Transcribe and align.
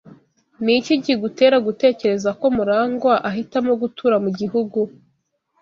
Ni 0.63 0.73
iki 0.79 0.93
kigutera 1.03 1.57
gutekereza 1.67 2.29
ko 2.39 2.45
MuragwA 2.55 3.13
ahitamo 3.29 3.71
gutura 3.81 4.15
mu 4.23 4.29
gihugu? 4.39 4.79